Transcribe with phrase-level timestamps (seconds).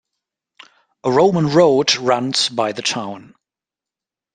[1.03, 3.35] A Roman road runs by the town.